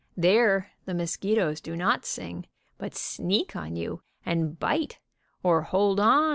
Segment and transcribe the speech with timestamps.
[0.17, 2.47] There the mosqui toes do not sing,
[2.79, 4.97] but sneak on you and bite
[5.43, 6.13] and hold or.